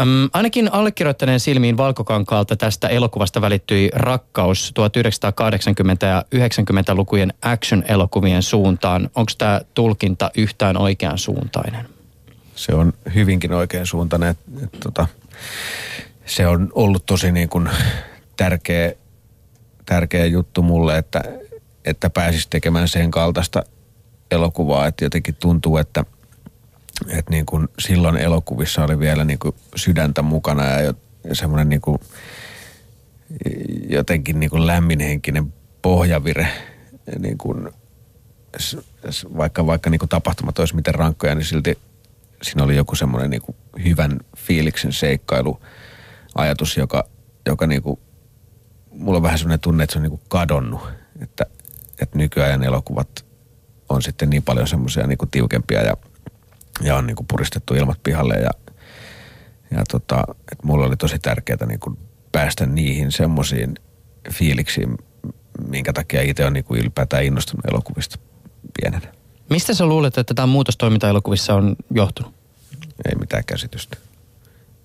Öm, 0.00 0.28
ainakin 0.32 0.72
allekirjoittaneen 0.72 1.40
silmiin 1.40 1.76
Valkokankaalta 1.76 2.56
tästä 2.56 2.88
elokuvasta 2.88 3.40
välittyi 3.40 3.90
rakkaus 3.94 4.74
1980- 6.02 6.06
ja 6.06 6.24
90-lukujen 6.34 7.34
action-elokuvien 7.42 8.42
suuntaan. 8.42 9.10
Onko 9.14 9.32
tämä 9.38 9.60
tulkinta 9.74 10.30
yhtään 10.36 10.76
oikean 10.76 11.18
suuntainen? 11.18 11.88
Se 12.54 12.74
on 12.74 12.92
hyvinkin 13.14 13.52
oikean 13.52 13.86
suuntainen. 13.86 14.28
Et, 14.28 14.38
et, 14.64 14.80
tota, 14.80 15.06
se 16.26 16.46
on 16.46 16.68
ollut 16.74 17.06
tosi 17.06 17.32
niin 17.32 17.48
kuin 17.48 17.68
tärkeä, 18.36 18.92
tärkeä 19.86 20.26
juttu 20.26 20.62
mulle, 20.62 20.98
että, 20.98 21.22
että 21.84 22.10
pääsis 22.10 22.46
tekemään 22.46 22.88
sen 22.88 23.10
kaltaista 23.10 23.62
elokuvaa, 24.30 24.86
että 24.86 25.04
jotenkin 25.04 25.34
tuntuu, 25.34 25.76
että, 25.76 26.04
että 27.08 27.30
niin 27.30 27.46
kuin 27.46 27.68
silloin 27.78 28.16
elokuvissa 28.16 28.84
oli 28.84 28.98
vielä 28.98 29.24
niin 29.24 29.38
kuin 29.38 29.54
sydäntä 29.76 30.22
mukana 30.22 30.64
ja, 30.64 30.94
ja 31.24 31.34
semmoinen 31.34 31.68
niin 31.68 31.80
kuin 31.80 31.98
jotenkin 33.88 34.40
niin 34.40 34.50
kuin 34.50 34.66
lämminhenkinen 34.66 35.52
pohjavire, 35.82 36.48
niin 37.18 37.38
kuin, 37.38 37.68
vaikka, 39.36 39.66
vaikka 39.66 39.90
niin 39.90 39.98
kuin 39.98 40.08
tapahtumat 40.08 40.58
olisi 40.58 40.74
miten 40.74 40.94
rankkoja, 40.94 41.34
niin 41.34 41.44
silti 41.44 41.78
siinä 42.42 42.64
oli 42.64 42.76
joku 42.76 42.94
semmoinen 42.94 43.30
niin 43.30 43.42
kuin 43.42 43.56
hyvän 43.84 44.20
fiiliksen 44.36 44.92
seikkailu 44.92 45.60
ajatus, 46.34 46.76
joka, 46.76 47.08
joka 47.46 47.66
niin 47.66 47.82
kuin, 47.82 48.00
mulla 48.90 49.16
on 49.16 49.22
vähän 49.22 49.38
semmoinen 49.38 49.60
tunne, 49.60 49.84
että 49.84 49.92
se 49.92 49.98
on 49.98 50.02
niin 50.02 50.10
kuin 50.10 50.22
kadonnut, 50.28 50.80
että, 51.20 51.46
että 52.00 52.18
nykyajan 52.18 52.62
elokuvat 52.62 53.24
on 53.88 54.02
sitten 54.02 54.30
niin 54.30 54.42
paljon 54.42 54.68
semmoisia 54.68 55.06
niin 55.06 55.18
tiukempia 55.30 55.82
ja, 55.82 55.96
ja 56.80 56.96
on 56.96 57.06
niin 57.06 57.16
kuin 57.16 57.26
puristettu 57.26 57.74
ilmat 57.74 57.98
pihalle 58.02 58.34
ja, 58.34 58.50
ja 59.70 59.84
tota, 59.90 60.24
että 60.52 60.66
mulla 60.66 60.86
oli 60.86 60.96
tosi 60.96 61.18
tärkeää 61.18 61.66
niin 61.66 61.80
kuin 61.80 61.98
päästä 62.32 62.66
niihin 62.66 63.12
semmoisiin 63.12 63.74
fiiliksiin, 64.32 64.98
minkä 65.68 65.92
takia 65.92 66.22
itse 66.22 66.44
on 66.44 66.52
niin 66.52 66.64
kuin 66.64 66.80
ylipäätään 66.80 67.24
innostunut 67.24 67.66
elokuvista 67.66 68.18
pienenä. 68.80 69.12
Mistä 69.50 69.74
sä 69.74 69.86
luulet, 69.86 70.18
että 70.18 70.34
tämä 70.34 70.46
muutostoiminta 70.46 71.08
elokuvissa 71.08 71.54
on 71.54 71.76
johtunut? 71.90 72.34
Ei 73.08 73.14
mitään 73.14 73.44
käsitystä. 73.44 73.96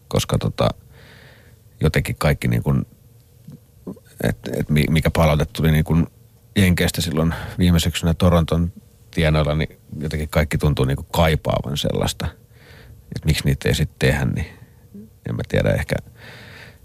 Koska 0.07 0.38
tota, 0.38 0.69
jotenkin 1.81 2.16
kaikki 2.17 2.47
niin 2.47 2.63
kuin, 2.63 2.85
että 4.23 4.51
et 4.57 4.69
mikä 4.69 5.09
palaute 5.09 5.45
tuli 5.45 5.71
niin 5.71 5.83
kuin 5.83 6.07
Jenkeistä 6.55 7.01
silloin 7.01 7.33
viime 7.57 7.79
syksynä 7.79 8.13
Toronton 8.13 8.71
tienoilla, 9.11 9.55
niin 9.55 9.79
jotenkin 9.99 10.29
kaikki 10.29 10.57
tuntuu 10.57 10.85
niin 10.85 10.95
kuin 10.95 11.07
kaipaavan 11.11 11.77
sellaista. 11.77 12.27
Että 13.15 13.25
miksi 13.25 13.45
niitä 13.45 13.69
ei 13.69 13.75
sitten 13.75 13.95
tehdä, 13.99 14.25
niin 14.25 14.47
en 15.29 15.35
mä 15.35 15.41
tiedä. 15.47 15.69
Ehkä, 15.69 15.95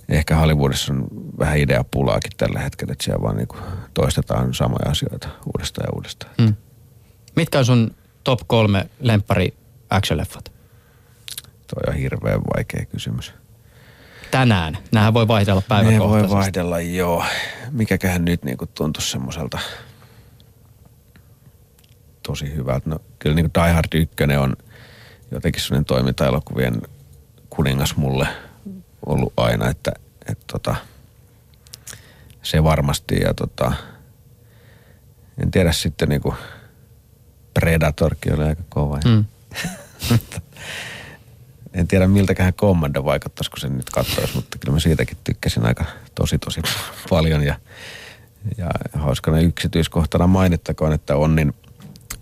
ehkä 0.09 0.37
Hollywoodissa 0.37 0.93
on 0.93 1.09
vähän 1.39 1.59
ideapulaakin 1.59 2.33
tällä 2.37 2.61
hetkellä, 2.61 2.93
että 2.93 3.05
siellä 3.05 3.23
vaan 3.23 3.37
niin 3.37 3.49
kuin 3.49 3.61
toistetaan 3.95 4.55
samoja 4.55 4.91
asioita 4.91 5.29
uudestaan 5.47 5.87
ja 5.89 5.93
uudestaan. 5.95 6.33
Hmm. 6.43 6.55
Mitkä 7.37 7.59
on 7.59 7.65
sun 7.65 7.95
top 8.25 8.41
kolme 8.47 8.91
lempari 9.01 9.55
action-leffat? 9.91 10.53
Toi 11.67 11.83
on 11.89 11.95
hirveän 11.95 12.41
vaikea 12.57 12.85
kysymys. 12.85 13.33
Tänään. 14.31 14.79
Nämähän 14.93 15.15
voi 15.15 15.29
vaihdella 15.29 15.63
päiväkohtaisesti. 15.69 16.23
Ne 16.23 16.29
voi 16.29 16.39
vaihdella, 16.39 16.81
joo. 16.81 17.25
Mikäköhän 17.71 18.25
nyt 18.25 18.45
niin 18.45 18.59
tuntuu 18.75 19.03
semmoiselta 19.03 19.59
tosi 22.37 22.55
hyvältä. 22.55 22.91
No, 22.91 22.99
kyllä 23.19 23.37
niin 23.37 23.51
kuin 23.51 23.65
Die 23.65 23.73
Hard 23.73 23.89
1 23.95 24.15
on 24.39 24.57
jotenkin 25.31 25.63
sellainen 25.63 25.85
toimintaelokuvien 25.85 26.83
kuningas 27.51 27.97
mulle 27.97 28.29
ollut 29.07 29.33
aina, 29.37 29.69
että, 29.69 29.93
että 30.29 30.45
tota, 30.53 30.77
se 32.43 32.65
varmasti 32.65 33.21
ja 33.21 33.35
tota, 33.35 33.73
en 35.43 35.51
tiedä 35.51 35.73
sitten 35.73 36.09
niin 36.09 36.21
kuin 36.21 36.35
Predatorkin 37.55 38.35
oli 38.35 38.45
aika 38.45 38.63
kova. 38.69 39.01
Mm. 39.05 39.25
en 41.75 41.89
tiedä 41.89 42.09
miltäköhän 42.09 42.55
Commando 42.55 43.05
vaikuttaisi, 43.05 43.51
kun 43.51 43.61
sen 43.61 43.77
nyt 43.77 43.91
katsoisi, 43.91 44.35
mutta 44.35 44.59
kyllä 44.59 44.73
mä 44.75 44.81
siitäkin 44.81 45.17
tykkäsin 45.25 45.67
aika 45.67 45.85
tosi 46.15 46.39
tosi 46.39 46.61
paljon. 47.11 47.43
Ja, 47.43 47.59
ja 48.59 48.71
hauskana 48.93 49.41
yksityiskohtana 49.41 50.27
mainittakoon, 50.27 50.93
että 50.93 51.17
Onnin 51.17 51.55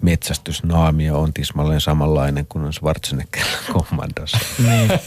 metsästysnaamio 0.05 1.21
on 1.21 1.33
tismalleen 1.33 1.81
samanlainen 1.81 2.47
kuin 2.49 2.65
on 2.65 2.73
Schwarzenegger 2.73 3.45
kommandossa. 3.73 4.39
Niin. 4.59 4.91